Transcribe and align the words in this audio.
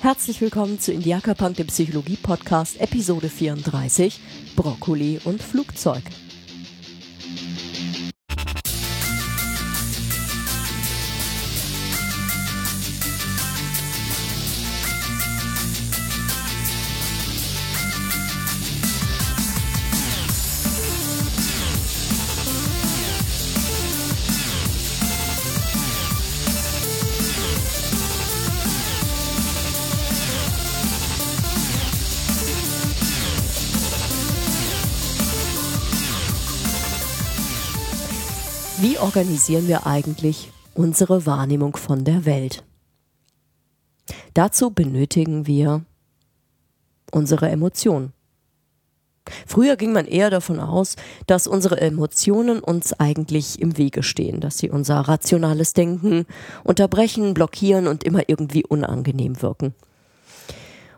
Herzlich 0.00 0.40
willkommen 0.40 0.78
zu 0.78 0.92
Indiaka 0.92 1.34
Punk, 1.34 1.56
dem 1.56 1.66
Psychologie-Podcast, 1.68 2.80
Episode 2.80 3.28
34, 3.28 4.20
Brokkoli 4.54 5.18
und 5.24 5.42
Flugzeug. 5.42 6.02
Wie 38.88 39.00
organisieren 39.00 39.66
wir 39.66 39.84
eigentlich 39.84 40.52
unsere 40.74 41.26
Wahrnehmung 41.26 41.76
von 41.76 42.04
der 42.04 42.24
Welt? 42.24 42.62
Dazu 44.32 44.70
benötigen 44.70 45.48
wir 45.48 45.84
unsere 47.10 47.48
Emotionen. 47.48 48.12
Früher 49.44 49.74
ging 49.74 49.92
man 49.92 50.06
eher 50.06 50.30
davon 50.30 50.60
aus, 50.60 50.94
dass 51.26 51.48
unsere 51.48 51.80
Emotionen 51.80 52.60
uns 52.60 52.92
eigentlich 52.92 53.60
im 53.60 53.76
Wege 53.76 54.04
stehen, 54.04 54.40
dass 54.40 54.58
sie 54.58 54.70
unser 54.70 55.00
rationales 55.00 55.72
Denken 55.72 56.24
unterbrechen, 56.62 57.34
blockieren 57.34 57.88
und 57.88 58.04
immer 58.04 58.28
irgendwie 58.28 58.64
unangenehm 58.64 59.42
wirken. 59.42 59.74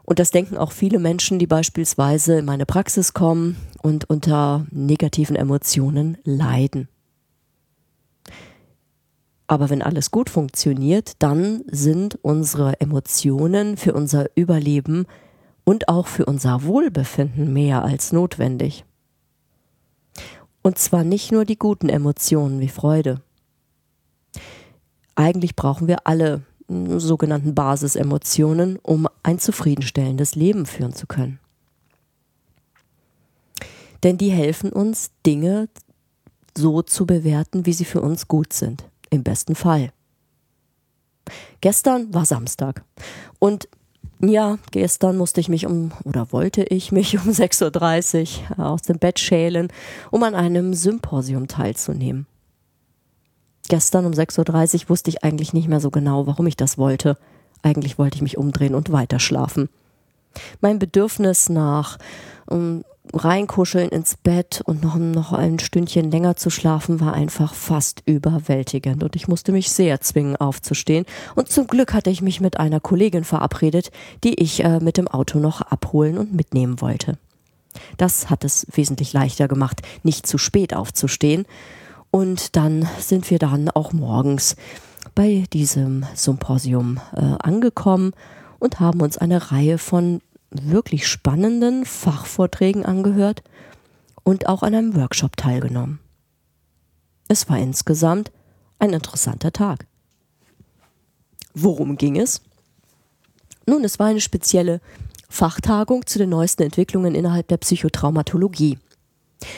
Und 0.04 0.18
das 0.18 0.30
denken 0.30 0.58
auch 0.58 0.72
viele 0.72 0.98
Menschen, 0.98 1.38
die 1.38 1.46
beispielsweise 1.46 2.40
in 2.40 2.44
meine 2.44 2.66
Praxis 2.66 3.14
kommen 3.14 3.56
und 3.80 4.10
unter 4.10 4.66
negativen 4.72 5.36
Emotionen 5.36 6.18
leiden. 6.24 6.88
Aber 9.48 9.70
wenn 9.70 9.82
alles 9.82 10.10
gut 10.10 10.28
funktioniert, 10.28 11.14
dann 11.18 11.64
sind 11.66 12.18
unsere 12.22 12.80
Emotionen 12.80 13.78
für 13.78 13.94
unser 13.94 14.26
Überleben 14.36 15.06
und 15.64 15.88
auch 15.88 16.06
für 16.06 16.26
unser 16.26 16.64
Wohlbefinden 16.64 17.52
mehr 17.52 17.82
als 17.82 18.12
notwendig. 18.12 18.84
Und 20.62 20.78
zwar 20.78 21.02
nicht 21.02 21.32
nur 21.32 21.46
die 21.46 21.58
guten 21.58 21.88
Emotionen 21.88 22.60
wie 22.60 22.68
Freude. 22.68 23.22
Eigentlich 25.14 25.56
brauchen 25.56 25.88
wir 25.88 26.06
alle 26.06 26.42
sogenannten 26.68 27.54
Basisemotionen, 27.54 28.78
um 28.82 29.08
ein 29.22 29.38
zufriedenstellendes 29.38 30.34
Leben 30.34 30.66
führen 30.66 30.92
zu 30.92 31.06
können. 31.06 31.40
Denn 34.02 34.18
die 34.18 34.30
helfen 34.30 34.70
uns, 34.72 35.10
Dinge 35.24 35.68
so 36.56 36.82
zu 36.82 37.06
bewerten, 37.06 37.64
wie 37.64 37.72
sie 37.72 37.86
für 37.86 38.02
uns 38.02 38.28
gut 38.28 38.52
sind. 38.52 38.87
Im 39.10 39.22
besten 39.22 39.54
Fall. 39.54 39.92
Gestern 41.60 42.12
war 42.14 42.24
Samstag. 42.24 42.84
Und 43.38 43.68
ja, 44.20 44.58
gestern 44.72 45.16
musste 45.16 45.40
ich 45.40 45.48
mich 45.48 45.66
um, 45.66 45.92
oder 46.04 46.32
wollte 46.32 46.64
ich 46.64 46.90
mich 46.90 47.18
um 47.24 47.30
6.30 47.30 48.58
Uhr 48.58 48.66
aus 48.66 48.82
dem 48.82 48.98
Bett 48.98 49.18
schälen, 49.18 49.68
um 50.10 50.22
an 50.22 50.34
einem 50.34 50.74
Symposium 50.74 51.46
teilzunehmen. 51.46 52.26
Gestern 53.68 54.06
um 54.06 54.12
6.30 54.12 54.84
Uhr 54.84 54.88
wusste 54.90 55.10
ich 55.10 55.24
eigentlich 55.24 55.52
nicht 55.52 55.68
mehr 55.68 55.80
so 55.80 55.90
genau, 55.90 56.26
warum 56.26 56.46
ich 56.46 56.56
das 56.56 56.78
wollte. 56.78 57.18
Eigentlich 57.62 57.98
wollte 57.98 58.16
ich 58.16 58.22
mich 58.22 58.38
umdrehen 58.38 58.74
und 58.74 58.92
weiter 58.92 59.18
Mein 60.60 60.78
Bedürfnis 60.78 61.48
nach 61.48 61.98
um, 62.46 62.84
reinkuscheln 63.14 63.88
ins 63.88 64.16
Bett 64.16 64.62
und 64.64 64.82
noch, 64.82 64.96
noch 64.96 65.32
ein 65.32 65.58
Stündchen 65.58 66.10
länger 66.10 66.36
zu 66.36 66.50
schlafen 66.50 67.00
war 67.00 67.14
einfach 67.14 67.54
fast 67.54 68.02
überwältigend. 68.06 69.02
Und 69.02 69.16
ich 69.16 69.28
musste 69.28 69.52
mich 69.52 69.70
sehr 69.70 70.00
zwingen 70.00 70.36
aufzustehen. 70.36 71.06
Und 71.34 71.48
zum 71.48 71.66
Glück 71.66 71.94
hatte 71.94 72.10
ich 72.10 72.22
mich 72.22 72.40
mit 72.40 72.58
einer 72.60 72.80
Kollegin 72.80 73.24
verabredet, 73.24 73.90
die 74.24 74.34
ich 74.34 74.64
äh, 74.64 74.80
mit 74.80 74.96
dem 74.96 75.08
Auto 75.08 75.38
noch 75.38 75.60
abholen 75.60 76.18
und 76.18 76.34
mitnehmen 76.34 76.80
wollte. 76.80 77.18
Das 77.96 78.30
hat 78.30 78.44
es 78.44 78.66
wesentlich 78.72 79.12
leichter 79.12 79.48
gemacht, 79.48 79.82
nicht 80.02 80.26
zu 80.26 80.38
spät 80.38 80.74
aufzustehen. 80.74 81.46
Und 82.10 82.56
dann 82.56 82.88
sind 82.98 83.30
wir 83.30 83.38
dann 83.38 83.68
auch 83.70 83.92
morgens 83.92 84.56
bei 85.14 85.44
diesem 85.52 86.06
Symposium 86.14 87.00
äh, 87.14 87.20
angekommen 87.40 88.12
und 88.58 88.80
haben 88.80 89.00
uns 89.00 89.18
eine 89.18 89.52
Reihe 89.52 89.78
von 89.78 90.20
wirklich 90.50 91.06
spannenden 91.06 91.84
Fachvorträgen 91.84 92.84
angehört 92.84 93.42
und 94.24 94.48
auch 94.48 94.62
an 94.62 94.74
einem 94.74 94.96
Workshop 94.96 95.36
teilgenommen. 95.36 96.00
Es 97.28 97.48
war 97.48 97.58
insgesamt 97.58 98.32
ein 98.78 98.92
interessanter 98.92 99.52
Tag. 99.52 99.86
Worum 101.54 101.96
ging 101.96 102.18
es? 102.18 102.40
Nun, 103.66 103.84
es 103.84 103.98
war 103.98 104.06
eine 104.06 104.20
spezielle 104.20 104.80
Fachtagung 105.28 106.06
zu 106.06 106.18
den 106.18 106.30
neuesten 106.30 106.62
Entwicklungen 106.62 107.14
innerhalb 107.14 107.48
der 107.48 107.58
Psychotraumatologie. 107.58 108.78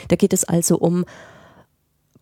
Da 0.09 0.15
geht 0.15 0.33
es 0.33 0.43
also 0.43 0.77
um 0.77 1.05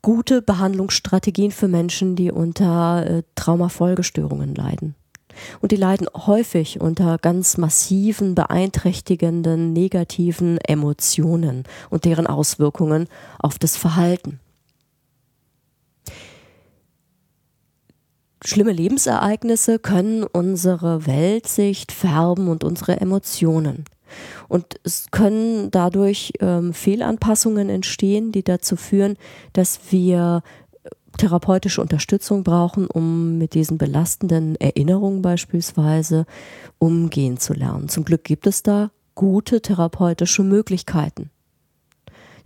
gute 0.02 0.42
Behandlungsstrategien 0.42 1.52
für 1.52 1.68
Menschen, 1.68 2.16
die 2.16 2.32
unter 2.32 3.06
äh, 3.06 3.24
Traumafolgestörungen 3.36 4.56
leiden. 4.56 4.96
Und 5.62 5.72
die 5.72 5.78
leiden 5.78 6.08
häufig 6.14 6.82
unter 6.82 7.18
ganz 7.18 7.58
massiven, 7.58 8.36
beeinträchtigenden, 8.36 9.74
negativen 9.74 10.58
Emotionen 10.60 11.64
und 11.90 12.06
deren 12.06 12.28
Auswirkungen 12.28 13.08
auf 13.40 13.60
das 13.60 13.78
Verhalten. 13.78 14.40
Schlimme 18.44 18.72
Lebensereignisse 18.72 19.80
können 19.80 20.24
unsere 20.24 21.06
Weltsicht 21.06 21.92
färben 21.92 22.48
und 22.48 22.64
unsere 22.64 23.00
Emotionen. 23.02 23.84
Und 24.48 24.80
es 24.84 25.12
können 25.12 25.72
dadurch 25.72 26.34
ähm, 26.40 26.74
Fehlanpassungen 26.74 27.70
entstehen, 27.70 28.32
die 28.32 28.44
dazu 28.44 28.76
führen, 28.76 29.18
dass 29.54 29.80
wir 29.92 30.42
therapeutische 31.20 31.82
Unterstützung 31.82 32.44
brauchen, 32.44 32.88
um 32.88 33.38
mit 33.38 33.54
diesen 33.54 33.78
belastenden 33.78 34.56
Erinnerungen 34.56 35.22
beispielsweise 35.22 36.26
umgehen 36.80 37.38
zu 37.38 37.54
lernen. 37.54 37.90
Zum 37.90 38.06
Glück 38.06 38.24
gibt 38.24 38.48
es 38.48 38.64
da 38.64 38.92
gute 39.16 39.62
therapeutische 39.62 40.44
Möglichkeiten. 40.44 41.30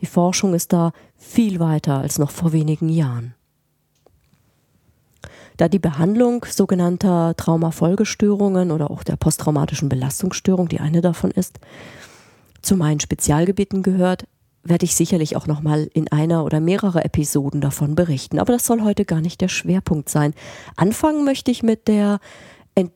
Die 0.01 0.05
Forschung 0.05 0.53
ist 0.53 0.73
da 0.73 0.91
viel 1.15 1.59
weiter 1.59 1.99
als 1.99 2.19
noch 2.19 2.31
vor 2.31 2.51
wenigen 2.51 2.89
Jahren. 2.89 3.35
Da 5.57 5.69
die 5.69 5.79
Behandlung 5.79 6.45
sogenannter 6.49 7.35
Traumafolgestörungen 7.37 8.71
oder 8.71 8.89
auch 8.89 9.03
der 9.03 9.15
posttraumatischen 9.15 9.87
Belastungsstörung, 9.87 10.67
die 10.67 10.79
eine 10.79 11.01
davon 11.01 11.31
ist, 11.31 11.59
zu 12.61 12.75
meinen 12.75 12.99
Spezialgebieten 12.99 13.83
gehört, 13.83 14.25
werde 14.63 14.85
ich 14.85 14.95
sicherlich 14.95 15.35
auch 15.35 15.47
noch 15.47 15.61
mal 15.61 15.89
in 15.93 16.11
einer 16.11 16.45
oder 16.45 16.59
mehrere 16.59 17.03
Episoden 17.03 17.61
davon 17.61 17.95
berichten. 17.95 18.39
Aber 18.39 18.53
das 18.53 18.65
soll 18.65 18.81
heute 18.81 19.05
gar 19.05 19.21
nicht 19.21 19.41
der 19.41 19.49
Schwerpunkt 19.49 20.09
sein. 20.09 20.33
Anfangen 20.75 21.25
möchte 21.25 21.51
ich 21.51 21.63
mit 21.63 21.87
der 21.87 22.19
Ent 22.75 22.91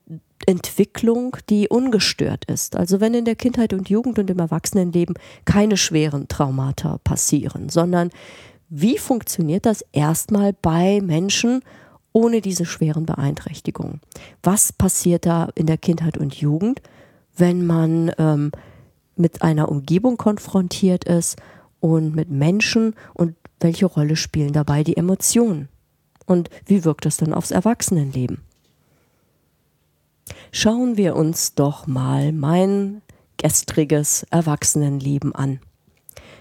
Entwicklung, 0.46 1.36
die 1.50 1.68
ungestört 1.68 2.46
ist. 2.46 2.76
Also 2.76 3.02
wenn 3.02 3.16
in 3.16 3.26
der 3.26 3.36
Kindheit 3.36 3.74
und 3.74 3.90
Jugend 3.90 4.20
und 4.20 4.30
im 4.30 4.38
Erwachsenenleben 4.38 5.16
keine 5.46 5.78
schweren 5.78 6.28
Traumata 6.28 7.00
passieren, 7.04 7.70
sondern 7.70 8.12
wie 8.70 8.98
funktioniert 9.00 9.66
das 9.66 9.84
erstmal 9.92 10.54
bei 10.54 11.02
Menschen 11.02 11.62
ohne 12.14 12.42
diese 12.42 12.66
schweren 12.66 13.06
Beeinträchtigungen? 13.06 14.00
Was 14.44 14.72
passiert 14.72 15.26
da 15.26 15.50
in 15.56 15.66
der 15.66 15.80
Kindheit 15.80 16.18
und 16.18 16.36
Jugend, 16.36 16.82
wenn 17.36 17.66
man 17.66 18.12
ähm, 18.20 18.52
mit 19.16 19.42
einer 19.42 19.70
Umgebung 19.70 20.18
konfrontiert 20.18 21.04
ist 21.06 21.38
und 21.80 22.16
mit 22.16 22.30
Menschen 22.30 22.96
und 23.14 23.36
welche 23.60 23.86
Rolle 23.86 24.16
spielen 24.16 24.54
dabei 24.54 24.84
die 24.84 24.98
Emotionen? 24.98 25.70
Und 26.26 26.50
wie 26.66 26.84
wirkt 26.84 27.06
das 27.06 27.18
dann 27.18 27.34
aufs 27.34 27.52
Erwachsenenleben? 27.52 28.42
Schauen 30.52 30.98
wir 30.98 31.16
uns 31.16 31.56
doch 31.56 31.88
mal 31.88 32.32
mein 32.34 33.02
gestriges 33.38 34.24
Erwachsenenleben 34.30 35.34
an. 35.34 35.60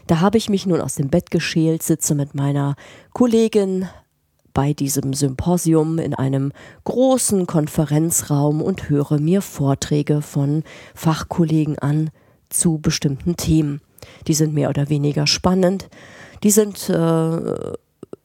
Da 0.07 0.21
habe 0.21 0.39
ich 0.39 0.49
mich 0.49 0.67
nun 0.67 0.81
aus 0.81 0.95
dem 0.95 1.09
Bett 1.09 1.31
geschält, 1.31 1.83
sitze 1.83 2.15
mit 2.15 2.35
meiner 2.35 2.77
Kollegin 3.13 3.89
bei 4.55 4.73
diesem 4.73 5.13
Symposium 5.13 5.99
in 5.99 6.15
einem 6.15 6.53
großen 6.85 7.47
Konferenzraum 7.47 8.63
und 8.63 8.89
höre 8.89 9.19
mir 9.19 9.43
Vorträge 9.43 10.23
von 10.23 10.63
Fachkollegen 10.95 11.79
an 11.79 12.11
zu 12.49 12.79
bestimmten 12.79 13.37
Themen. 13.37 13.83
Die 14.27 14.35
sind 14.35 14.55
mehr 14.55 14.69
oder 14.69 14.89
weniger 14.89 15.27
spannend. 15.27 15.89
Die 16.43 16.51
sind 16.51 16.89
äh, 16.89 17.73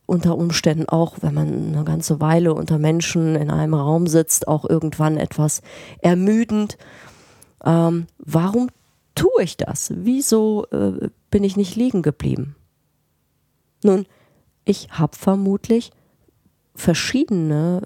unter 0.05 0.37
Umständen 0.37 0.89
auch, 0.89 1.17
wenn 1.21 1.33
man 1.33 1.73
eine 1.73 1.83
ganze 1.85 2.19
Weile 2.19 2.53
unter 2.53 2.77
Menschen 2.77 3.35
in 3.35 3.49
einem 3.49 3.73
Raum 3.73 4.07
sitzt, 4.07 4.47
auch 4.47 4.69
irgendwann 4.69 5.17
etwas 5.17 5.61
ermüdend. 5.99 6.77
Ähm, 7.63 8.07
warum 8.17 8.69
tue 9.15 9.43
ich 9.43 9.57
das? 9.57 9.93
Wieso 9.95 10.65
äh, 10.71 11.09
bin 11.29 11.43
ich 11.43 11.55
nicht 11.55 11.75
liegen 11.75 12.01
geblieben? 12.01 12.55
Nun, 13.83 14.05
ich 14.65 14.89
habe 14.91 15.15
vermutlich 15.17 15.91
verschiedene 16.75 17.83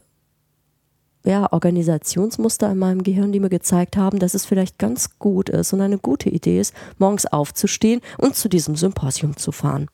ja, 1.25 1.51
Organisationsmuster 1.51 2.71
in 2.71 2.77
meinem 2.77 3.03
Gehirn, 3.03 3.31
die 3.31 3.39
mir 3.39 3.49
gezeigt 3.49 3.97
haben, 3.97 4.19
dass 4.19 4.33
es 4.33 4.45
vielleicht 4.45 4.77
ganz 4.77 5.17
gut 5.19 5.49
ist 5.49 5.73
und 5.73 5.81
eine 5.81 5.97
gute 5.97 6.29
Idee 6.29 6.59
ist, 6.59 6.73
morgens 6.97 7.25
aufzustehen 7.25 8.01
und 8.17 8.35
zu 8.35 8.47
diesem 8.47 8.75
Symposium 8.75 9.35
zu 9.35 9.51
fahren. 9.51 9.87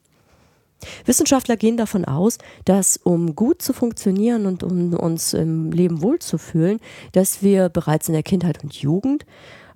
Wissenschaftler 1.06 1.58
gehen 1.58 1.78
davon 1.78 2.06
aus, 2.06 2.38
dass 2.66 2.98
um 2.98 3.36
gut 3.36 3.62
zu 3.62 3.74
funktionieren 3.74 4.46
und 4.46 4.64
um 4.64 4.94
uns 4.94 5.34
im 5.34 5.72
Leben 5.72 6.02
wohlzufühlen, 6.02 6.80
dass 7.12 7.44
wir 7.44 7.70
bereits 7.70 8.08
in 8.08 8.14
der 8.14 8.24
Kindheit 8.24 8.64
und 8.64 8.74
Jugend 8.76 9.26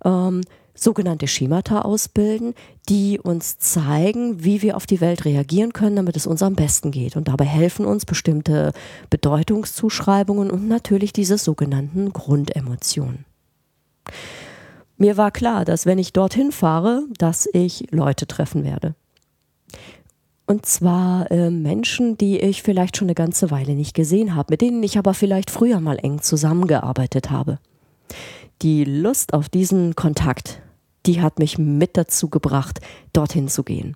ähm, 0.04 0.42
sogenannte 0.75 1.27
Schemata 1.27 1.81
ausbilden, 1.81 2.54
die 2.89 3.19
uns 3.19 3.57
zeigen, 3.57 4.44
wie 4.44 4.62
wir 4.62 4.75
auf 4.75 4.86
die 4.86 5.01
Welt 5.01 5.25
reagieren 5.25 5.74
können, 5.74 5.95
damit 5.95 6.16
es 6.16 6.27
uns 6.27 6.44
am 6.44 6.56
besten 6.56 6.92
geht. 6.92 7.16
Und 7.16 7.27
dabei 7.27 7.45
helfen 7.45 7.86
uns 7.86 8.06
bestimmte 8.06 8.74
Bedeutungszuschreibungen 9.10 10.51
und 10.51 10.68
natürlich 10.68 11.13
diese 11.13 11.38
sogenannten 11.38 12.13
Grundemotionen. 12.13 13.25
Mir 14.98 15.18
war 15.18 15.31
klar, 15.31 15.66
dass 15.66 15.86
wenn 15.86 15.98
ich 15.98 16.13
dorthin 16.13 16.51
fahre, 16.51 17.04
dass 17.18 17.50
ich 17.51 17.88
Leute 17.92 18.28
treffen 18.28 18.63
werde. 18.63 18.95
Und 20.48 20.66
zwar 20.66 21.31
äh, 21.31 21.50
Menschen, 21.50 22.18
die 22.18 22.39
ich 22.39 22.62
vielleicht 22.62 22.98
schon 22.98 23.07
eine 23.07 23.16
ganze 23.16 23.50
Weile 23.50 23.74
nicht 23.74 23.95
gesehen 23.95 24.36
habe, 24.36 24.54
mit 24.54 24.62
denen 24.62 24.83
ich 24.83 24.98
aber 24.98 25.13
vielleicht 25.13 25.50
früher 25.50 25.80
mal 25.80 25.98
eng 25.98 26.21
zusammengearbeitet 26.21 27.31
habe. 27.31 27.57
Die 28.62 28.83
Lust 28.83 29.33
auf 29.33 29.50
diesen 29.50 29.95
Kontakt, 29.95 30.62
die 31.06 31.22
hat 31.22 31.40
mich 31.40 31.57
mit 31.57 31.98
dazu 31.98 32.30
gebracht, 32.30 32.80
dorthin 33.13 33.48
zu 33.48 33.63
gehen. 33.63 33.96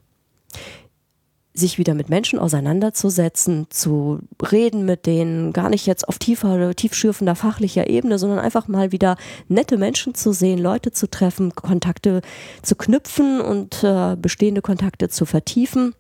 Sich 1.54 1.78
wieder 1.78 1.94
mit 1.94 2.10
Menschen 2.10 2.40
auseinanderzusetzen, 2.40 3.68
zu 3.70 4.20
reden 4.52 4.86
mit 4.86 5.06
denen, 5.06 5.52
gar 5.52 5.70
nicht 5.70 5.88
jetzt 5.88 6.08
auf 6.08 6.20
tiefer, 6.20 6.74
tiefschürfender 6.76 7.36
fachlicher 7.36 7.90
Ebene, 7.90 8.18
sondern 8.18 8.40
einfach 8.40 8.68
mal 8.68 8.92
wieder 8.92 9.18
nette 9.48 9.78
Menschen 9.78 10.14
zu 10.14 10.32
sehen, 10.32 10.60
Leute 10.60 10.92
zu 10.92 11.10
treffen, 11.10 11.56
Kontakte 11.56 12.22
zu 12.62 12.76
knüpfen 12.76 13.42
und 13.42 13.84
äh, 13.84 14.16
bestehende 14.16 14.62
Kontakte 14.62 15.10
zu 15.10 15.26
vertiefen 15.26 15.94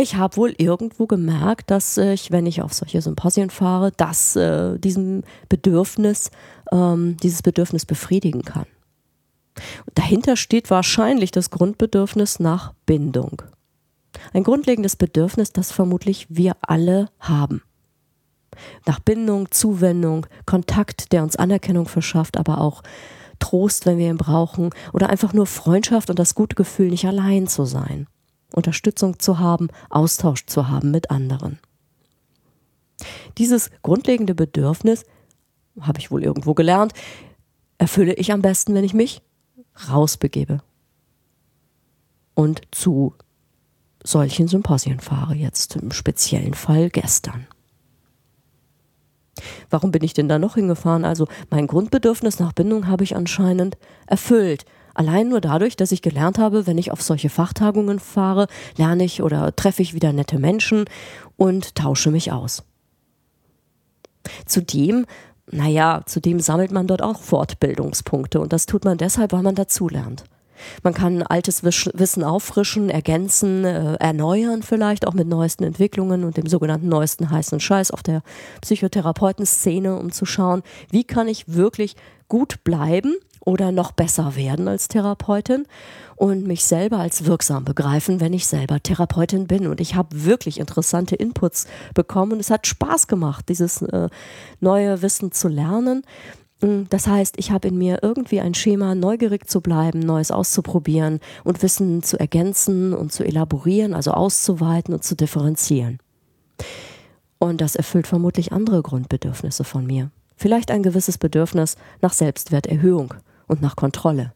ich 0.00 0.14
habe 0.14 0.36
wohl 0.36 0.54
irgendwo 0.58 1.08
gemerkt, 1.08 1.72
dass 1.72 1.96
ich, 1.96 2.30
wenn 2.30 2.46
ich 2.46 2.62
auf 2.62 2.72
solche 2.72 3.02
Symposien 3.02 3.50
fahre, 3.50 3.90
dass 3.90 4.36
äh, 4.36 4.78
diesem 4.78 5.24
Bedürfnis, 5.48 6.30
ähm, 6.70 7.16
dieses 7.20 7.42
Bedürfnis 7.42 7.84
befriedigen 7.84 8.42
kann. 8.42 8.66
Und 9.86 9.98
dahinter 9.98 10.36
steht 10.36 10.70
wahrscheinlich 10.70 11.30
das 11.30 11.50
Grundbedürfnis 11.50 12.40
nach 12.40 12.74
Bindung. 12.86 13.42
Ein 14.32 14.44
grundlegendes 14.44 14.96
Bedürfnis, 14.96 15.52
das 15.52 15.72
vermutlich 15.72 16.26
wir 16.28 16.56
alle 16.60 17.08
haben. 17.20 17.62
Nach 18.86 18.98
Bindung, 18.98 19.50
Zuwendung, 19.50 20.26
Kontakt, 20.46 21.12
der 21.12 21.22
uns 21.22 21.36
Anerkennung 21.36 21.86
verschafft, 21.86 22.36
aber 22.36 22.60
auch 22.60 22.82
Trost, 23.38 23.86
wenn 23.86 23.98
wir 23.98 24.10
ihn 24.10 24.16
brauchen, 24.16 24.70
oder 24.92 25.10
einfach 25.10 25.32
nur 25.32 25.46
Freundschaft 25.46 26.10
und 26.10 26.18
das 26.18 26.34
gute 26.34 26.56
Gefühl, 26.56 26.88
nicht 26.88 27.06
allein 27.06 27.46
zu 27.46 27.64
sein. 27.64 28.08
Unterstützung 28.52 29.18
zu 29.18 29.38
haben, 29.38 29.68
Austausch 29.90 30.46
zu 30.46 30.68
haben 30.68 30.90
mit 30.90 31.10
anderen. 31.10 31.60
Dieses 33.36 33.70
grundlegende 33.82 34.34
Bedürfnis, 34.34 35.04
habe 35.80 36.00
ich 36.00 36.10
wohl 36.10 36.24
irgendwo 36.24 36.54
gelernt, 36.54 36.92
erfülle 37.76 38.14
ich 38.14 38.32
am 38.32 38.42
besten, 38.42 38.74
wenn 38.74 38.82
ich 38.82 38.94
mich 38.94 39.22
rausbegebe 39.90 40.60
und 42.34 42.62
zu 42.70 43.14
solchen 44.04 44.48
Symposien 44.48 45.00
fahre, 45.00 45.34
jetzt 45.34 45.76
im 45.76 45.90
speziellen 45.90 46.54
Fall 46.54 46.88
gestern. 46.90 47.46
Warum 49.70 49.90
bin 49.90 50.02
ich 50.02 50.14
denn 50.14 50.28
da 50.28 50.38
noch 50.38 50.54
hingefahren? 50.54 51.04
Also 51.04 51.26
mein 51.50 51.66
Grundbedürfnis 51.66 52.38
nach 52.38 52.52
Bindung 52.52 52.86
habe 52.86 53.04
ich 53.04 53.16
anscheinend 53.16 53.76
erfüllt. 54.06 54.64
Allein 54.94 55.28
nur 55.28 55.40
dadurch, 55.40 55.76
dass 55.76 55.92
ich 55.92 56.02
gelernt 56.02 56.38
habe, 56.38 56.66
wenn 56.66 56.78
ich 56.78 56.90
auf 56.90 57.02
solche 57.02 57.28
Fachtagungen 57.28 58.00
fahre, 58.00 58.48
lerne 58.76 59.04
ich 59.04 59.22
oder 59.22 59.54
treffe 59.54 59.82
ich 59.82 59.94
wieder 59.94 60.12
nette 60.12 60.38
Menschen 60.38 60.86
und 61.36 61.76
tausche 61.76 62.10
mich 62.10 62.32
aus. 62.32 62.64
Zudem 64.44 65.06
naja, 65.50 66.02
zudem 66.06 66.40
sammelt 66.40 66.72
man 66.72 66.86
dort 66.86 67.02
auch 67.02 67.20
Fortbildungspunkte 67.20 68.40
und 68.40 68.52
das 68.52 68.66
tut 68.66 68.84
man 68.84 68.98
deshalb, 68.98 69.32
weil 69.32 69.42
man 69.42 69.54
dazulernt. 69.54 70.24
Man 70.82 70.94
kann 70.94 71.22
altes 71.22 71.62
Wissen 71.62 72.24
auffrischen, 72.24 72.90
ergänzen, 72.90 73.64
äh, 73.64 73.94
erneuern 73.94 74.62
vielleicht 74.62 75.06
auch 75.06 75.14
mit 75.14 75.28
neuesten 75.28 75.64
Entwicklungen 75.64 76.24
und 76.24 76.36
dem 76.36 76.46
sogenannten 76.46 76.88
neuesten 76.88 77.30
heißen 77.30 77.60
Scheiß 77.60 77.90
auf 77.90 78.02
der 78.02 78.22
Psychotherapeutenszene, 78.60 79.96
um 79.96 80.10
zu 80.10 80.24
schauen, 80.24 80.62
wie 80.90 81.04
kann 81.04 81.28
ich 81.28 81.54
wirklich 81.54 81.94
gut 82.28 82.64
bleiben 82.64 83.14
oder 83.48 83.72
noch 83.72 83.92
besser 83.92 84.36
werden 84.36 84.68
als 84.68 84.88
Therapeutin 84.88 85.64
und 86.16 86.46
mich 86.46 86.66
selber 86.66 86.98
als 86.98 87.24
wirksam 87.24 87.64
begreifen, 87.64 88.20
wenn 88.20 88.34
ich 88.34 88.46
selber 88.46 88.82
Therapeutin 88.82 89.46
bin. 89.46 89.66
Und 89.66 89.80
ich 89.80 89.94
habe 89.94 90.26
wirklich 90.26 90.60
interessante 90.60 91.16
Inputs 91.16 91.66
bekommen 91.94 92.32
und 92.32 92.40
es 92.40 92.50
hat 92.50 92.66
Spaß 92.66 93.06
gemacht, 93.06 93.48
dieses 93.48 93.80
äh, 93.80 94.10
neue 94.60 95.00
Wissen 95.00 95.32
zu 95.32 95.48
lernen. 95.48 96.02
Mm, 96.60 96.82
das 96.90 97.06
heißt, 97.06 97.36
ich 97.38 97.50
habe 97.50 97.68
in 97.68 97.78
mir 97.78 98.00
irgendwie 98.02 98.40
ein 98.40 98.52
Schema, 98.52 98.94
neugierig 98.94 99.48
zu 99.48 99.62
bleiben, 99.62 100.00
Neues 100.00 100.30
auszuprobieren 100.30 101.18
und 101.42 101.62
Wissen 101.62 102.02
zu 102.02 102.20
ergänzen 102.20 102.92
und 102.92 103.14
zu 103.14 103.24
elaborieren, 103.24 103.94
also 103.94 104.10
auszuweiten 104.10 104.92
und 104.92 105.04
zu 105.04 105.16
differenzieren. 105.16 106.00
Und 107.38 107.62
das 107.62 107.76
erfüllt 107.76 108.08
vermutlich 108.08 108.52
andere 108.52 108.82
Grundbedürfnisse 108.82 109.64
von 109.64 109.86
mir. 109.86 110.10
Vielleicht 110.36 110.70
ein 110.70 110.82
gewisses 110.82 111.16
Bedürfnis 111.16 111.76
nach 112.02 112.12
Selbstwerterhöhung 112.12 113.14
und 113.48 113.60
nach 113.60 113.76
Kontrolle. 113.76 114.32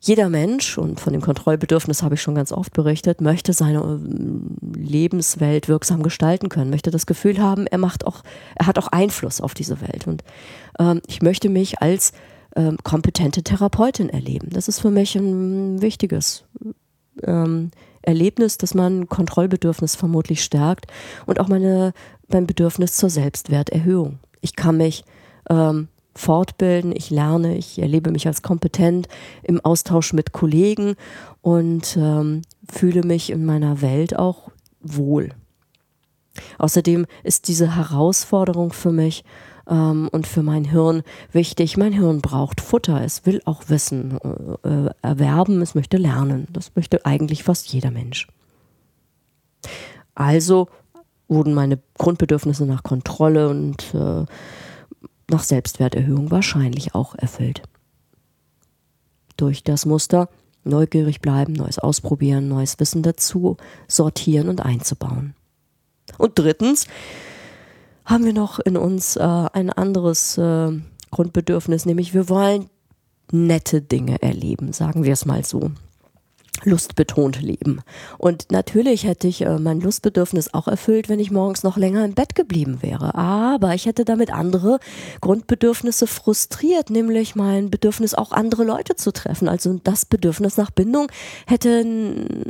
Jeder 0.00 0.28
Mensch, 0.28 0.78
und 0.78 1.00
von 1.00 1.12
dem 1.12 1.22
Kontrollbedürfnis 1.22 2.04
habe 2.04 2.14
ich 2.14 2.22
schon 2.22 2.36
ganz 2.36 2.52
oft 2.52 2.72
berichtet, 2.72 3.20
möchte 3.20 3.52
seine 3.52 3.80
ähm, 3.80 4.56
Lebenswelt 4.76 5.68
wirksam 5.68 6.04
gestalten 6.04 6.48
können, 6.48 6.70
möchte 6.70 6.92
das 6.92 7.06
Gefühl 7.06 7.40
haben, 7.40 7.66
er 7.66 7.78
macht 7.78 8.06
auch, 8.06 8.22
er 8.54 8.66
hat 8.66 8.78
auch 8.78 8.88
Einfluss 8.88 9.40
auf 9.40 9.54
diese 9.54 9.80
Welt. 9.80 10.06
Und 10.06 10.22
ähm, 10.78 11.00
ich 11.08 11.20
möchte 11.20 11.48
mich 11.48 11.82
als 11.82 12.12
ähm, 12.54 12.76
kompetente 12.84 13.42
Therapeutin 13.42 14.08
erleben. 14.08 14.50
Das 14.50 14.68
ist 14.68 14.80
für 14.80 14.90
mich 14.90 15.16
ein 15.16 15.82
wichtiges 15.82 16.44
ähm, 17.24 17.72
Erlebnis, 18.02 18.56
dass 18.56 18.74
mein 18.74 19.08
Kontrollbedürfnis 19.08 19.96
vermutlich 19.96 20.44
stärkt 20.44 20.86
und 21.26 21.40
auch 21.40 21.48
meine, 21.48 21.92
mein 22.28 22.46
Bedürfnis 22.46 22.94
zur 22.94 23.10
Selbstwerterhöhung. 23.10 24.20
Ich 24.40 24.54
kann 24.54 24.76
mich 24.76 25.04
ähm, 25.50 25.88
fortbilden, 26.18 26.92
ich 26.94 27.10
lerne, 27.10 27.56
ich 27.56 27.78
erlebe 27.78 28.10
mich 28.10 28.26
als 28.26 28.42
kompetent 28.42 29.08
im 29.42 29.60
Austausch 29.60 30.12
mit 30.12 30.32
Kollegen 30.32 30.96
und 31.40 31.96
ähm, 31.96 32.42
fühle 32.68 33.02
mich 33.02 33.30
in 33.30 33.44
meiner 33.44 33.80
Welt 33.80 34.18
auch 34.18 34.50
wohl. 34.80 35.30
Außerdem 36.58 37.06
ist 37.22 37.48
diese 37.48 37.76
Herausforderung 37.76 38.72
für 38.72 38.92
mich 38.92 39.24
ähm, 39.68 40.08
und 40.10 40.26
für 40.26 40.42
mein 40.42 40.64
Hirn 40.64 41.02
wichtig. 41.32 41.76
Mein 41.76 41.92
Hirn 41.92 42.20
braucht 42.20 42.60
Futter, 42.60 43.02
es 43.02 43.24
will 43.26 43.40
auch 43.44 43.68
Wissen 43.68 44.18
äh, 44.64 44.90
erwerben, 45.02 45.62
es 45.62 45.74
möchte 45.74 45.96
lernen. 45.96 46.48
Das 46.52 46.74
möchte 46.74 47.06
eigentlich 47.06 47.44
fast 47.44 47.68
jeder 47.68 47.90
Mensch. 47.90 48.28
Also 50.14 50.68
wurden 51.28 51.54
meine 51.54 51.78
Grundbedürfnisse 51.96 52.64
nach 52.64 52.82
Kontrolle 52.82 53.48
und 53.48 53.94
äh, 53.94 54.24
nach 55.30 55.42
Selbstwerterhöhung 55.42 56.30
wahrscheinlich 56.30 56.94
auch 56.94 57.14
erfüllt. 57.14 57.62
Durch 59.36 59.62
das 59.62 59.86
Muster 59.86 60.28
neugierig 60.64 61.20
bleiben, 61.20 61.52
Neues 61.52 61.78
ausprobieren, 61.78 62.48
neues 62.48 62.78
Wissen 62.80 63.02
dazu 63.02 63.56
sortieren 63.86 64.48
und 64.48 64.60
einzubauen. 64.60 65.34
Und 66.16 66.38
drittens 66.38 66.86
haben 68.04 68.24
wir 68.24 68.32
noch 68.32 68.58
in 68.58 68.76
uns 68.76 69.16
äh, 69.16 69.22
ein 69.22 69.70
anderes 69.70 70.38
äh, 70.38 70.72
Grundbedürfnis, 71.10 71.86
nämlich 71.86 72.14
wir 72.14 72.28
wollen 72.28 72.70
nette 73.30 73.82
Dinge 73.82 74.22
erleben, 74.22 74.72
sagen 74.72 75.04
wir 75.04 75.12
es 75.12 75.26
mal 75.26 75.44
so 75.44 75.70
lustbetont 76.64 77.40
leben. 77.40 77.80
Und 78.18 78.50
natürlich 78.50 79.04
hätte 79.04 79.28
ich 79.28 79.42
äh, 79.42 79.58
mein 79.58 79.80
Lustbedürfnis 79.80 80.54
auch 80.54 80.68
erfüllt, 80.68 81.08
wenn 81.08 81.20
ich 81.20 81.30
morgens 81.30 81.62
noch 81.62 81.76
länger 81.76 82.04
im 82.04 82.14
Bett 82.14 82.34
geblieben 82.34 82.78
wäre. 82.82 83.14
Aber 83.14 83.74
ich 83.74 83.86
hätte 83.86 84.04
damit 84.04 84.32
andere 84.32 84.78
Grundbedürfnisse 85.20 86.06
frustriert, 86.06 86.90
nämlich 86.90 87.34
mein 87.34 87.70
Bedürfnis 87.70 88.14
auch 88.14 88.32
andere 88.32 88.64
Leute 88.64 88.96
zu 88.96 89.12
treffen. 89.12 89.48
Also 89.48 89.80
das 89.82 90.04
Bedürfnis 90.04 90.56
nach 90.56 90.70
Bindung 90.70 91.08
hätte 91.46 91.84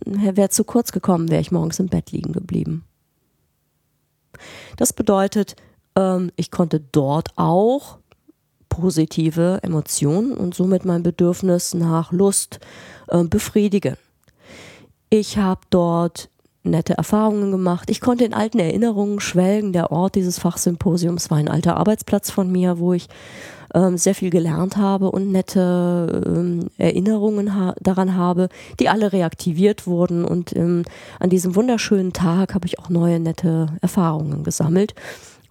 wäre 0.04 0.48
zu 0.50 0.64
kurz 0.64 0.92
gekommen, 0.92 1.30
wäre 1.30 1.40
ich 1.40 1.52
morgens 1.52 1.78
im 1.78 1.88
Bett 1.88 2.12
liegen 2.12 2.32
geblieben. 2.32 2.84
Das 4.76 4.92
bedeutet, 4.92 5.56
ähm, 5.96 6.30
ich 6.36 6.50
konnte 6.50 6.80
dort 6.80 7.30
auch 7.36 7.97
positive 8.68 9.60
Emotionen 9.62 10.32
und 10.32 10.54
somit 10.54 10.84
mein 10.84 11.02
Bedürfnis 11.02 11.74
nach 11.74 12.12
Lust 12.12 12.60
äh, 13.08 13.24
befriedigen. 13.24 13.96
Ich 15.10 15.38
habe 15.38 15.60
dort 15.70 16.28
nette 16.62 16.94
Erfahrungen 16.94 17.50
gemacht. 17.50 17.90
Ich 17.90 18.00
konnte 18.00 18.24
in 18.24 18.34
alten 18.34 18.58
Erinnerungen 18.58 19.20
schwelgen. 19.20 19.72
Der 19.72 19.90
Ort 19.90 20.14
dieses 20.14 20.38
Fachsymposiums 20.38 21.30
war 21.30 21.38
ein 21.38 21.48
alter 21.48 21.76
Arbeitsplatz 21.76 22.30
von 22.30 22.50
mir, 22.50 22.78
wo 22.78 22.92
ich 22.92 23.08
ähm, 23.74 23.96
sehr 23.96 24.14
viel 24.14 24.30
gelernt 24.30 24.76
habe 24.76 25.10
und 25.10 25.30
nette 25.30 26.22
ähm, 26.26 26.68
Erinnerungen 26.78 27.54
ha 27.54 27.74
daran 27.80 28.16
habe, 28.16 28.48
die 28.80 28.88
alle 28.88 29.12
reaktiviert 29.12 29.86
wurden. 29.86 30.24
Und 30.24 30.54
ähm, 30.56 30.84
an 31.18 31.30
diesem 31.30 31.54
wunderschönen 31.54 32.12
Tag 32.12 32.54
habe 32.54 32.66
ich 32.66 32.78
auch 32.78 32.88
neue 32.88 33.20
nette 33.20 33.68
Erfahrungen 33.80 34.44
gesammelt 34.44 34.94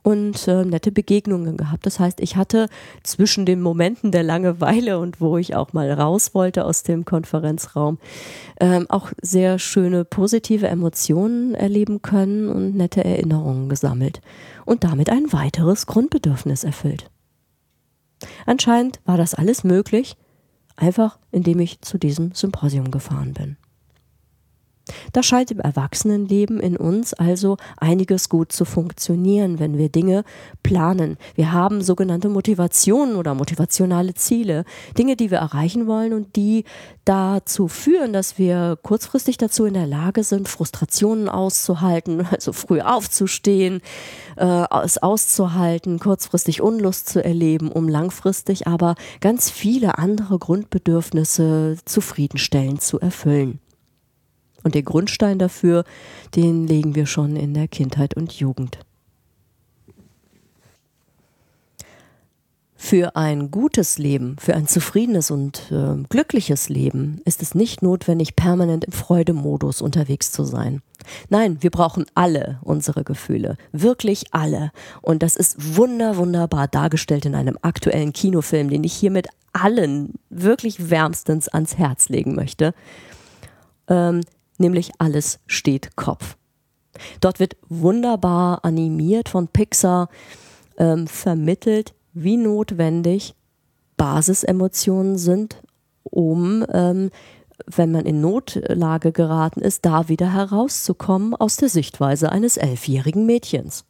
und 0.07 0.47
äh, 0.47 0.63
nette 0.63 0.93
Begegnungen 0.93 1.57
gehabt. 1.57 1.85
Das 1.85 1.99
heißt, 1.99 2.21
ich 2.21 2.37
hatte 2.37 2.69
zwischen 3.03 3.45
den 3.45 3.59
Momenten 3.61 4.13
der 4.13 4.23
Langeweile 4.23 4.99
und 4.99 5.19
wo 5.19 5.37
ich 5.37 5.53
auch 5.53 5.73
mal 5.73 5.91
raus 5.91 6.33
wollte 6.33 6.63
aus 6.63 6.83
dem 6.83 7.03
Konferenzraum, 7.03 7.97
ähm, 8.61 8.85
auch 8.87 9.11
sehr 9.21 9.59
schöne 9.59 10.05
positive 10.05 10.65
Emotionen 10.65 11.55
erleben 11.55 12.01
können 12.01 12.47
und 12.47 12.77
nette 12.77 13.03
Erinnerungen 13.03 13.67
gesammelt 13.67 14.21
und 14.63 14.85
damit 14.85 15.09
ein 15.09 15.33
weiteres 15.33 15.87
Grundbedürfnis 15.87 16.63
erfüllt. 16.63 17.11
Anscheinend 18.45 19.01
war 19.03 19.17
das 19.17 19.33
alles 19.33 19.65
möglich, 19.65 20.15
einfach 20.77 21.19
indem 21.33 21.59
ich 21.59 21.81
zu 21.81 21.97
diesem 21.97 22.33
Symposium 22.33 22.91
gefahren 22.91 23.33
bin. 23.33 23.57
Da 25.13 25.23
scheint 25.23 25.51
im 25.51 25.59
Erwachsenenleben 25.59 26.59
in 26.59 26.77
uns 26.77 27.13
also 27.13 27.57
einiges 27.77 28.29
gut 28.29 28.51
zu 28.51 28.65
funktionieren, 28.65 29.59
wenn 29.59 29.77
wir 29.77 29.89
Dinge 29.89 30.23
planen. 30.63 31.17
Wir 31.35 31.51
haben 31.51 31.81
sogenannte 31.81 32.29
Motivationen 32.29 33.15
oder 33.15 33.33
motivationale 33.33 34.13
Ziele, 34.13 34.65
Dinge, 34.97 35.15
die 35.15 35.31
wir 35.31 35.39
erreichen 35.39 35.87
wollen 35.87 36.13
und 36.13 36.35
die 36.35 36.65
dazu 37.05 37.67
führen, 37.67 38.13
dass 38.13 38.37
wir 38.37 38.77
kurzfristig 38.81 39.37
dazu 39.37 39.65
in 39.65 39.73
der 39.73 39.87
Lage 39.87 40.23
sind, 40.23 40.49
Frustrationen 40.49 41.29
auszuhalten, 41.29 42.27
also 42.31 42.53
früh 42.53 42.81
aufzustehen, 42.81 43.81
äh, 44.35 44.65
es 44.83 44.97
auszuhalten, 44.97 45.99
kurzfristig 45.99 46.61
Unlust 46.61 47.09
zu 47.09 47.23
erleben, 47.23 47.71
um 47.71 47.87
langfristig 47.87 48.67
aber 48.67 48.95
ganz 49.21 49.49
viele 49.49 49.97
andere 49.97 50.37
Grundbedürfnisse 50.37 51.77
zufriedenstellend 51.85 52.81
zu 52.81 52.99
erfüllen. 52.99 53.59
Und 54.67 54.75
den 54.75 54.83
Grundstein 54.83 55.39
dafür, 55.39 55.85
den 56.35 56.67
legen 56.67 56.93
wir 56.93 57.05
schon 57.05 57.37
in 57.37 57.53
der 57.53 57.69
Kindheit 57.69 58.15
und 58.15 58.33
Jugend. 58.33 58.79
Für 62.75 63.15
ein 63.15 63.49
gutes 63.49 63.97
Leben, 63.97 64.35
für 64.37 64.55
ein 64.55 64.67
zufriedenes 64.67 65.31
und 65.31 65.71
äh, 65.71 66.03
glückliches 66.09 66.67
Leben 66.67 67.21
ist 67.23 67.41
es 67.41 67.55
nicht 67.55 67.81
notwendig, 67.81 68.35
permanent 68.35 68.83
im 68.83 68.91
Freudemodus 68.91 69.81
unterwegs 69.81 70.33
zu 70.33 70.43
sein. 70.43 70.81
Nein, 71.29 71.59
wir 71.61 71.71
brauchen 71.71 72.05
alle 72.13 72.59
unsere 72.61 73.05
Gefühle, 73.05 73.55
wirklich 73.71 74.33
alle. 74.33 74.73
Und 75.01 75.23
das 75.23 75.37
ist 75.37 75.77
wunder, 75.77 76.17
wunderbar 76.17 76.67
dargestellt 76.67 77.25
in 77.25 77.35
einem 77.35 77.57
aktuellen 77.61 78.11
Kinofilm, 78.11 78.69
den 78.69 78.83
ich 78.83 78.95
hiermit 78.95 79.29
allen 79.53 80.15
wirklich 80.29 80.89
wärmstens 80.89 81.47
ans 81.47 81.77
Herz 81.77 82.09
legen 82.09 82.35
möchte. 82.35 82.73
Ähm, 83.87 84.21
nämlich 84.57 84.91
Alles 84.99 85.39
steht 85.47 85.95
Kopf. 85.95 86.37
Dort 87.21 87.39
wird 87.39 87.57
wunderbar 87.69 88.63
animiert 88.65 89.29
von 89.29 89.47
Pixar 89.47 90.09
ähm, 90.77 91.07
vermittelt, 91.07 91.93
wie 92.13 92.37
notwendig 92.37 93.35
Basisemotionen 93.97 95.17
sind, 95.17 95.61
um, 96.03 96.65
ähm, 96.71 97.09
wenn 97.65 97.91
man 97.91 98.05
in 98.05 98.21
Notlage 98.21 99.11
geraten 99.11 99.61
ist, 99.61 99.85
da 99.85 100.09
wieder 100.09 100.31
herauszukommen 100.31 101.33
aus 101.33 101.57
der 101.57 101.69
Sichtweise 101.69 102.31
eines 102.31 102.57
elfjährigen 102.57 103.25
Mädchens. 103.25 103.85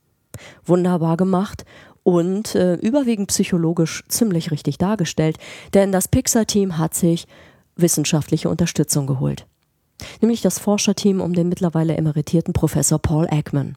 Wunderbar 0.65 1.17
gemacht 1.17 1.65
und 2.03 2.55
äh, 2.55 2.75
überwiegend 2.75 3.27
psychologisch 3.27 4.03
ziemlich 4.07 4.51
richtig 4.51 4.77
dargestellt, 4.77 5.37
denn 5.73 5.91
das 5.91 6.07
Pixar-Team 6.07 6.77
hat 6.77 6.93
sich 6.93 7.27
wissenschaftliche 7.75 8.49
Unterstützung 8.49 9.07
geholt 9.07 9.45
nämlich 10.21 10.41
das 10.41 10.59
Forscherteam 10.59 11.21
um 11.21 11.33
den 11.33 11.49
mittlerweile 11.49 11.97
emeritierten 11.97 12.53
Professor 12.53 12.99
Paul 12.99 13.27
Ekman. 13.29 13.75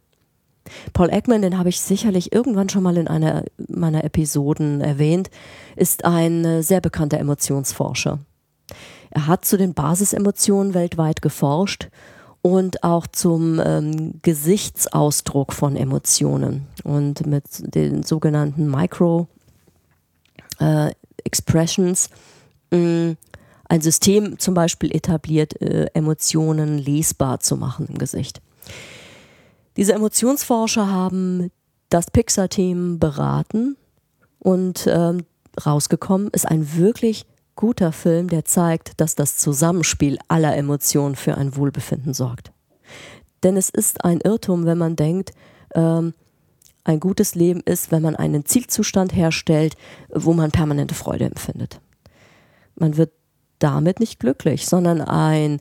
Paul 0.93 1.11
Ekman, 1.11 1.43
den 1.43 1.59
habe 1.59 1.69
ich 1.69 1.81
sicherlich 1.81 2.33
irgendwann 2.33 2.69
schon 2.69 2.83
mal 2.83 2.97
in 2.97 3.09
einer 3.09 3.45
meiner 3.69 4.05
Episoden 4.05 4.81
erwähnt, 4.81 5.31
ist 5.77 6.05
ein 6.05 6.45
äh, 6.45 6.63
sehr 6.63 6.81
bekannter 6.81 7.19
Emotionsforscher. 7.19 8.19
Er 9.11 9.27
hat 9.27 9.45
zu 9.45 9.57
den 9.57 9.75
Basisemotionen 9.75 10.75
weltweit 10.75 11.23
geforscht 11.23 11.89
und 12.43 12.85
auch 12.85 13.07
zum 13.07 13.61
ähm, 13.65 14.21
Gesichtsausdruck 14.23 15.53
von 15.53 15.77
Emotionen 15.77 16.67
und 16.85 17.27
mit 17.27 17.45
den 17.75 18.03
sogenannten 18.03 18.71
Micro 18.71 19.27
äh, 20.59 20.91
mh, 22.71 23.17
ein 23.71 23.81
System 23.81 24.39
zum 24.39 24.55
Beispiel 24.55 24.95
etabliert, 24.95 25.61
äh, 25.63 25.87
Emotionen 25.95 26.77
lesbar 26.77 27.39
zu 27.39 27.57
machen 27.57 27.87
im 27.87 27.99
Gesicht. 27.99 28.43
Diese 29.77 29.93
Emotionsforscher 29.93 30.91
haben 30.91 31.53
das 31.89 32.11
Pixar-Team 32.11 32.99
beraten 32.99 33.77
und 34.41 34.89
ähm, 34.91 35.25
rausgekommen 35.65 36.31
ist 36.33 36.49
ein 36.49 36.77
wirklich 36.77 37.27
guter 37.55 37.93
Film, 37.93 38.29
der 38.29 38.45
zeigt, 38.45 39.01
dass 39.01 39.15
das 39.15 39.37
Zusammenspiel 39.37 40.19
aller 40.27 40.57
Emotionen 40.57 41.15
für 41.15 41.37
ein 41.37 41.55
Wohlbefinden 41.55 42.13
sorgt. 42.13 42.51
Denn 43.45 43.57
es 43.57 43.71
ist 43.71 44.05
ein 44.05 44.21
Irrtum, 44.21 44.65
wenn 44.67 44.79
man 44.79 44.97
denkt, 44.97 45.31
ähm, 45.75 46.13
ein 46.83 46.99
gutes 46.99 47.37
Leben 47.37 47.61
ist, 47.61 47.93
wenn 47.93 48.03
man 48.03 48.17
einen 48.17 48.45
Zielzustand 48.45 49.15
herstellt, 49.15 49.77
wo 50.13 50.33
man 50.33 50.51
permanente 50.51 50.95
Freude 50.97 51.27
empfindet. 51.27 51.81
Man 52.75 52.97
wird 52.97 53.13
damit 53.61 54.01
nicht 54.01 54.19
glücklich, 54.19 54.67
sondern 54.67 55.01
ein 55.01 55.61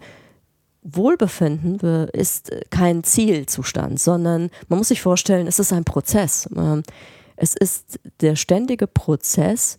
Wohlbefinden 0.81 2.07
ist 2.09 2.51
kein 2.69 3.03
Zielzustand, 3.03 3.99
sondern 3.99 4.49
man 4.67 4.79
muss 4.79 4.87
sich 4.87 5.01
vorstellen, 5.01 5.47
es 5.47 5.59
ist 5.59 5.73
ein 5.73 5.83
Prozess. 5.83 6.49
Ähm, 6.55 6.83
es 7.35 7.53
ist 7.53 7.99
der 8.21 8.35
ständige 8.35 8.87
Prozess, 8.87 9.77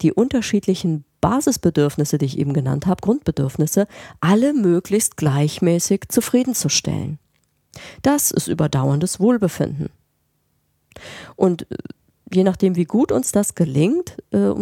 die 0.00 0.12
unterschiedlichen 0.12 1.04
Basisbedürfnisse, 1.20 2.18
die 2.18 2.26
ich 2.26 2.38
eben 2.38 2.52
genannt 2.52 2.86
habe, 2.86 3.00
Grundbedürfnisse, 3.00 3.86
alle 4.20 4.52
möglichst 4.54 5.16
gleichmäßig 5.16 6.08
zufriedenzustellen. 6.08 7.18
Das 8.02 8.30
ist 8.30 8.48
überdauerndes 8.48 9.20
Wohlbefinden. 9.20 9.90
Und 11.36 11.70
äh, 11.70 11.76
je 12.32 12.44
nachdem, 12.44 12.76
wie 12.76 12.84
gut 12.84 13.12
uns 13.12 13.32
das 13.32 13.54
gelingt, 13.54 14.16
äh, 14.30 14.52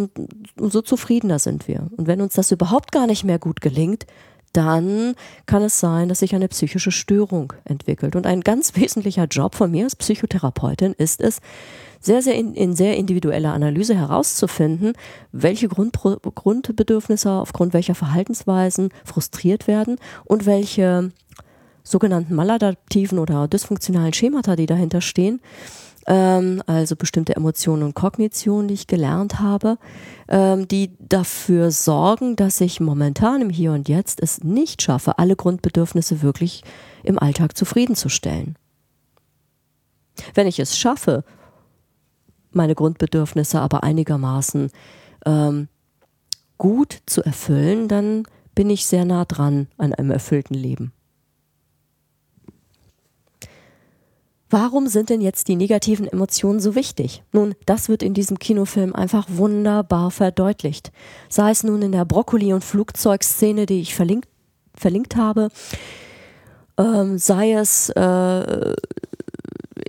umso 0.59 0.81
zufriedener 0.81 1.39
sind 1.39 1.67
wir. 1.67 1.87
Und 1.95 2.07
wenn 2.07 2.21
uns 2.21 2.33
das 2.33 2.51
überhaupt 2.51 2.91
gar 2.91 3.07
nicht 3.07 3.23
mehr 3.23 3.39
gut 3.39 3.61
gelingt, 3.61 4.05
dann 4.53 5.13
kann 5.45 5.61
es 5.61 5.79
sein, 5.79 6.09
dass 6.09 6.19
sich 6.19 6.33
eine 6.33 6.47
psychische 6.47 6.91
Störung 6.91 7.53
entwickelt. 7.65 8.15
Und 8.15 8.25
ein 8.25 8.41
ganz 8.41 8.75
wesentlicher 8.75 9.25
Job 9.25 9.55
von 9.55 9.71
mir 9.71 9.83
als 9.83 9.95
Psychotherapeutin 9.95 10.93
ist 10.97 11.21
es, 11.21 11.39
sehr, 11.99 12.21
sehr 12.21 12.35
in, 12.35 12.53
in 12.53 12.75
sehr 12.75 12.95
individueller 12.95 13.53
Analyse 13.53 13.95
herauszufinden, 13.95 14.93
welche 15.31 15.67
Grundpro 15.67 16.17
Grundbedürfnisse 16.19 17.31
aufgrund 17.31 17.73
welcher 17.73 17.95
Verhaltensweisen 17.95 18.89
frustriert 19.03 19.67
werden 19.67 19.97
und 20.23 20.45
welche 20.45 21.11
sogenannten 21.83 22.35
maladaptiven 22.35 23.17
oder 23.17 23.47
dysfunktionalen 23.47 24.13
Schemata, 24.13 24.55
die 24.55 24.65
dahinter 24.65 25.01
stehen, 25.01 25.41
ähm, 26.07 26.63
also 26.65 26.95
bestimmte 26.95 27.35
Emotionen 27.35 27.83
und 27.83 27.93
Kognitionen, 27.93 28.69
die 28.69 28.73
ich 28.73 28.87
gelernt 28.87 29.39
habe, 29.39 29.77
ähm, 30.29 30.67
die 30.67 30.91
dafür 30.99 31.69
sorgen, 31.71 32.35
dass 32.35 32.61
ich 32.61 32.79
momentan 32.79 33.41
im 33.41 33.49
Hier 33.49 33.73
und 33.73 33.89
Jetzt 33.89 34.21
es 34.21 34.43
nicht 34.43 34.81
schaffe, 34.81 35.19
alle 35.19 35.35
Grundbedürfnisse 35.35 36.21
wirklich 36.21 36.63
im 37.03 37.19
Alltag 37.19 37.57
zufriedenzustellen. 37.57 38.57
Wenn 40.33 40.47
ich 40.47 40.59
es 40.59 40.77
schaffe, 40.77 41.23
meine 42.51 42.73
Grundbedürfnisse 42.73 43.59
aber 43.59 43.83
einigermaßen 43.83 44.71
ähm, 45.25 45.67
gut 46.57 47.01
zu 47.05 47.21
erfüllen, 47.21 47.87
dann 47.87 48.23
bin 48.55 48.69
ich 48.69 48.87
sehr 48.87 49.05
nah 49.05 49.25
dran 49.25 49.67
an 49.77 49.93
einem 49.93 50.09
erfüllten 50.09 50.55
Leben. 50.55 50.91
Warum 54.49 54.87
sind 54.87 55.09
denn 55.09 55.19
jetzt 55.19 55.49
die 55.49 55.57
negativen 55.57 56.07
Emotionen 56.07 56.59
so 56.59 56.73
wichtig? 56.73 57.23
Nun, 57.33 57.53
das 57.65 57.89
wird 57.89 58.01
in 58.01 58.13
diesem 58.13 58.39
Kinofilm 58.39 58.95
einfach 58.95 59.27
wunderbar 59.29 60.09
verdeutlicht. 60.09 60.91
Sei 61.27 61.51
es 61.51 61.63
nun 61.63 61.81
in 61.81 61.91
der 61.91 62.05
Brokkoli- 62.05 62.53
und 62.53 62.63
Flugzeugszene, 62.63 63.65
die 63.65 63.81
ich 63.81 63.93
verlinkt, 63.93 64.29
verlinkt 64.73 65.17
habe, 65.17 65.49
ähm, 66.77 67.17
sei 67.17 67.53
es 67.53 67.89
äh, 67.89 68.73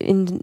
in, 0.00 0.40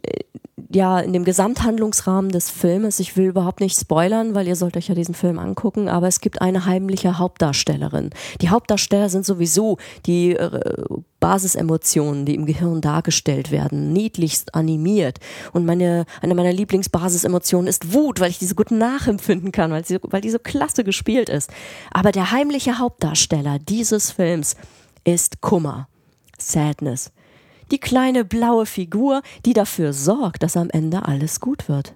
ja, 0.72 1.00
in 1.00 1.12
dem 1.12 1.26
Gesamthandlungsrahmen 1.26 2.32
des 2.32 2.50
Filmes, 2.50 3.00
ich 3.00 3.18
will 3.18 3.26
überhaupt 3.28 3.60
nicht 3.60 3.78
spoilern, 3.78 4.36
weil 4.36 4.48
ihr 4.48 4.56
sollt 4.56 4.78
euch 4.78 4.88
ja 4.88 4.96
diesen 4.96 5.16
Film 5.16 5.40
angucken, 5.40 5.90
aber 5.90 6.08
es 6.08 6.22
gibt 6.22 6.42
eine 6.42 6.66
heimliche 6.66 7.18
Hauptdarstellerin. 7.18 8.12
Die 8.42 8.50
Hauptdarsteller 8.50 9.10
sind 9.10 9.26
sowieso 9.26 9.78
die 10.06 10.36
äh, 10.36 10.76
Basisemotionen, 11.26 12.28
die 12.28 12.36
im 12.36 12.46
Gehirn 12.46 12.82
dargestellt 12.82 13.50
werden, 13.50 13.92
niedlichst 13.92 14.54
animiert. 14.54 15.18
Und 15.54 15.66
meine, 15.66 16.06
eine 16.22 16.36
meiner 16.36 16.54
Lieblingsbasisemotionen 16.54 17.68
ist 17.68 17.94
Wut, 17.94 18.20
weil 18.20 18.30
ich 18.30 18.38
diese 18.38 18.54
gut 18.54 18.70
nachempfinden 18.70 19.52
kann, 19.52 19.72
weil, 19.72 19.84
sie, 19.84 19.98
weil 20.04 20.22
die 20.22 20.30
so 20.30 20.38
klasse 20.38 20.84
gespielt 20.84 21.30
ist. 21.30 21.50
Aber 21.92 22.12
der 22.12 22.32
heimliche 22.32 22.78
Hauptdarsteller 22.78 23.58
dieses 23.58 24.12
Films 24.12 24.56
ist 25.04 25.42
Kummer, 25.42 25.88
Sadness 26.38 27.12
die 27.72 27.80
kleine 27.80 28.26
blaue 28.26 28.68
Figur, 28.68 29.24
die 29.44 29.54
dafür 29.54 29.92
sorgt, 29.92 30.44
dass 30.44 30.56
am 30.56 30.70
Ende 30.70 31.08
alles 31.08 31.40
gut 31.40 31.68
wird. 31.68 31.96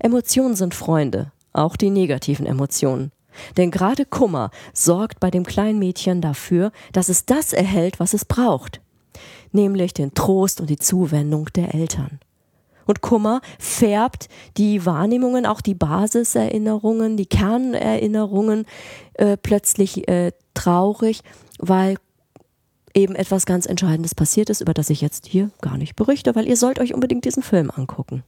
Emotionen 0.00 0.56
sind 0.56 0.74
Freunde, 0.74 1.30
auch 1.52 1.76
die 1.76 1.90
negativen 1.90 2.46
Emotionen. 2.46 3.12
Denn 3.56 3.70
gerade 3.70 4.04
Kummer 4.04 4.50
sorgt 4.72 5.20
bei 5.20 5.30
dem 5.30 5.44
kleinen 5.44 5.78
Mädchen 5.78 6.20
dafür, 6.20 6.72
dass 6.92 7.08
es 7.08 7.26
das 7.26 7.52
erhält, 7.52 8.00
was 8.00 8.14
es 8.14 8.24
braucht, 8.24 8.80
nämlich 9.52 9.94
den 9.94 10.14
Trost 10.14 10.60
und 10.60 10.70
die 10.70 10.78
Zuwendung 10.78 11.46
der 11.54 11.74
Eltern. 11.74 12.20
Und 12.86 13.00
Kummer 13.00 13.40
färbt 13.58 14.28
die 14.56 14.84
Wahrnehmungen, 14.84 15.46
auch 15.46 15.60
die 15.60 15.74
Basiserinnerungen, 15.74 17.16
die 17.16 17.26
Kernerinnerungen 17.26 18.66
äh, 19.14 19.36
plötzlich 19.36 20.08
äh, 20.08 20.32
traurig, 20.54 21.22
weil 21.58 21.96
eben 22.94 23.14
etwas 23.14 23.46
ganz 23.46 23.66
Entscheidendes 23.66 24.14
passiert 24.14 24.50
ist, 24.50 24.60
über 24.60 24.74
das 24.74 24.90
ich 24.90 25.00
jetzt 25.00 25.26
hier 25.26 25.50
gar 25.60 25.78
nicht 25.78 25.96
berichte, 25.96 26.34
weil 26.34 26.46
ihr 26.46 26.56
sollt 26.56 26.78
euch 26.78 26.92
unbedingt 26.92 27.24
diesen 27.24 27.42
Film 27.42 27.70
angucken. 27.70 28.22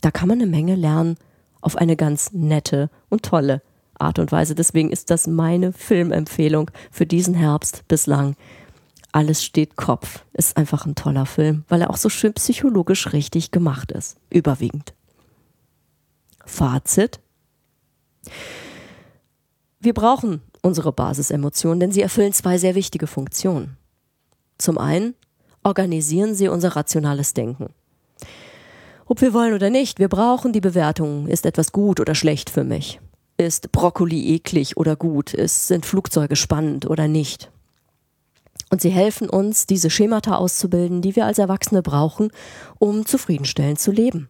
Da 0.00 0.10
kann 0.10 0.28
man 0.28 0.40
eine 0.40 0.50
Menge 0.50 0.74
lernen 0.74 1.16
auf 1.60 1.76
eine 1.76 1.96
ganz 1.96 2.32
nette 2.32 2.90
und 3.08 3.22
tolle 3.22 3.62
Art 4.00 4.18
und 4.18 4.32
Weise. 4.32 4.54
Deswegen 4.54 4.90
ist 4.90 5.10
das 5.10 5.26
meine 5.26 5.72
Filmempfehlung 5.72 6.70
für 6.90 7.06
diesen 7.06 7.34
Herbst 7.34 7.86
bislang. 7.88 8.36
Alles 9.12 9.44
steht 9.44 9.76
Kopf. 9.76 10.24
Ist 10.32 10.56
einfach 10.56 10.86
ein 10.86 10.94
toller 10.94 11.26
Film, 11.26 11.64
weil 11.68 11.80
er 11.80 11.90
auch 11.90 11.96
so 11.96 12.08
schön 12.08 12.34
psychologisch 12.34 13.12
richtig 13.12 13.50
gemacht 13.50 13.92
ist. 13.92 14.18
Überwiegend. 14.30 14.94
Fazit. 16.44 17.20
Wir 19.80 19.94
brauchen 19.94 20.42
unsere 20.62 20.92
Basisemotionen, 20.92 21.80
denn 21.80 21.92
sie 21.92 22.02
erfüllen 22.02 22.32
zwei 22.32 22.58
sehr 22.58 22.74
wichtige 22.74 23.06
Funktionen. 23.06 23.76
Zum 24.58 24.78
einen 24.78 25.14
organisieren 25.62 26.34
sie 26.34 26.48
unser 26.48 26.76
rationales 26.76 27.34
Denken. 27.34 27.68
Ob 29.06 29.20
wir 29.20 29.32
wollen 29.32 29.54
oder 29.54 29.70
nicht, 29.70 29.98
wir 29.98 30.08
brauchen 30.08 30.52
die 30.52 30.60
Bewertung, 30.60 31.28
ist 31.28 31.46
etwas 31.46 31.72
gut 31.72 32.00
oder 32.00 32.14
schlecht 32.14 32.50
für 32.50 32.64
mich? 32.64 33.00
Ist 33.38 33.70
Brokkoli 33.72 34.34
eklig 34.34 34.76
oder 34.76 34.96
gut? 34.96 35.34
Ist, 35.34 35.68
sind 35.68 35.84
Flugzeuge 35.84 36.36
spannend 36.36 36.88
oder 36.88 37.06
nicht? 37.06 37.50
Und 38.70 38.80
sie 38.80 38.90
helfen 38.90 39.28
uns, 39.28 39.66
diese 39.66 39.90
Schemata 39.90 40.36
auszubilden, 40.36 41.02
die 41.02 41.14
wir 41.14 41.26
als 41.26 41.38
Erwachsene 41.38 41.82
brauchen, 41.82 42.30
um 42.78 43.06
zufriedenstellend 43.06 43.78
zu 43.78 43.92
leben. 43.92 44.28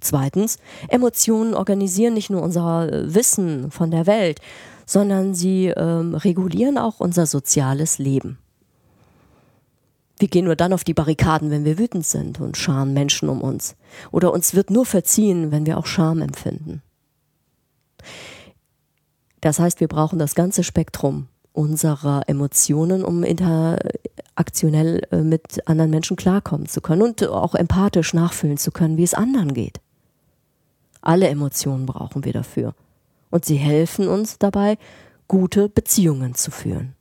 Zweitens, 0.00 0.58
Emotionen 0.88 1.54
organisieren 1.54 2.14
nicht 2.14 2.30
nur 2.30 2.42
unser 2.42 2.88
Wissen 3.14 3.70
von 3.70 3.90
der 3.90 4.06
Welt, 4.06 4.40
sondern 4.86 5.34
sie 5.34 5.66
ähm, 5.66 6.14
regulieren 6.14 6.78
auch 6.78 7.00
unser 7.00 7.26
soziales 7.26 7.98
Leben. 7.98 8.38
Wir 10.18 10.28
gehen 10.28 10.46
nur 10.46 10.56
dann 10.56 10.72
auf 10.72 10.82
die 10.82 10.94
Barrikaden, 10.94 11.50
wenn 11.50 11.64
wir 11.64 11.78
wütend 11.78 12.06
sind 12.06 12.40
und 12.40 12.56
scharen 12.56 12.92
Menschen 12.92 13.28
um 13.28 13.40
uns. 13.40 13.76
Oder 14.10 14.32
uns 14.32 14.54
wird 14.54 14.70
nur 14.70 14.86
verziehen, 14.86 15.52
wenn 15.52 15.66
wir 15.66 15.78
auch 15.78 15.86
Scham 15.86 16.22
empfinden. 16.22 16.82
Das 19.40 19.58
heißt, 19.58 19.80
wir 19.80 19.88
brauchen 19.88 20.18
das 20.18 20.34
ganze 20.34 20.64
Spektrum 20.64 21.28
unserer 21.52 22.22
Emotionen, 22.28 23.04
um 23.04 23.24
interaktionell 23.24 25.02
äh, 25.10 25.16
mit 25.18 25.66
anderen 25.68 25.90
Menschen 25.90 26.16
klarkommen 26.16 26.68
zu 26.68 26.80
können 26.80 27.02
und 27.02 27.26
auch 27.26 27.54
empathisch 27.54 28.14
nachfühlen 28.14 28.58
zu 28.58 28.70
können, 28.70 28.96
wie 28.96 29.02
es 29.02 29.14
anderen 29.14 29.54
geht. 29.54 29.80
Alle 31.00 31.28
Emotionen 31.28 31.86
brauchen 31.86 32.24
wir 32.24 32.32
dafür 32.32 32.74
und 33.30 33.44
sie 33.44 33.56
helfen 33.56 34.08
uns 34.08 34.38
dabei, 34.38 34.78
gute 35.26 35.68
Beziehungen 35.68 36.34
zu 36.34 36.50
führen. 36.50 36.94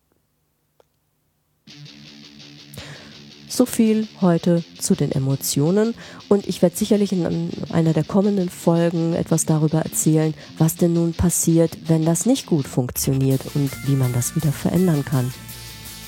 So 3.57 3.65
viel 3.65 4.07
heute 4.21 4.63
zu 4.79 4.93
den 4.93 5.11
Emotionen 5.11 5.95
und 6.29 6.47
ich 6.47 6.61
werde 6.61 6.77
sicherlich 6.77 7.11
in 7.11 7.49
einer 7.71 7.91
der 7.91 8.03
kommenden 8.03 8.51
Folgen 8.51 9.15
etwas 9.15 9.47
darüber 9.47 9.81
erzählen, 9.81 10.35
was 10.59 10.75
denn 10.75 10.93
nun 10.93 11.13
passiert, 11.13 11.75
wenn 11.87 12.05
das 12.05 12.27
nicht 12.27 12.45
gut 12.45 12.67
funktioniert 12.67 13.41
und 13.55 13.71
wie 13.87 13.95
man 13.95 14.13
das 14.13 14.35
wieder 14.35 14.51
verändern 14.51 15.03
kann. 15.03 15.33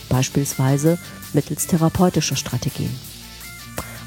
Beispielsweise 0.09 0.99
mittels 1.33 1.65
therapeutischer 1.65 2.35
Strategien. 2.35 2.95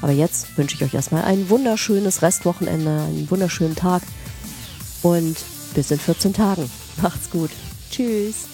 Aber 0.01 0.13
jetzt 0.13 0.57
wünsche 0.57 0.77
ich 0.77 0.83
euch 0.85 0.93
erstmal 0.93 1.25
ein 1.25 1.49
wunderschönes 1.49 2.21
Restwochenende, 2.21 2.91
einen 2.91 3.29
wunderschönen 3.29 3.75
Tag 3.75 4.03
und 5.01 5.35
bis 5.75 5.91
in 5.91 5.99
14 5.99 6.31
Tagen. 6.31 6.71
Macht's 7.01 7.29
gut. 7.29 7.49
Tschüss. 7.91 8.47